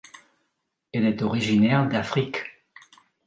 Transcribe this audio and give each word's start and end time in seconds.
Elle 0.95 1.05
est 1.05 1.21
originaire 1.21 1.87
d'Afrique. 1.87 2.43